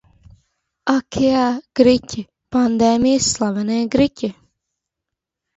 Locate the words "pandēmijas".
2.57-3.29